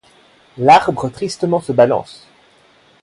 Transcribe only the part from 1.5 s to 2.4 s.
se balance!